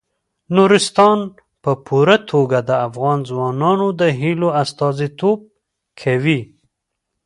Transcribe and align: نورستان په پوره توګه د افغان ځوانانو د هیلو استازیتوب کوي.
نورستان 0.55 1.19
په 1.63 1.71
پوره 1.85 2.17
توګه 2.31 2.57
د 2.69 2.71
افغان 2.87 3.19
ځوانانو 3.29 3.87
د 3.99 4.01
هیلو 4.19 4.49
استازیتوب 4.63 5.39
کوي. 6.01 6.39